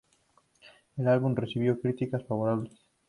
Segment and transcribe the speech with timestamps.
[0.97, 2.73] El álbum recibió críticas favorables.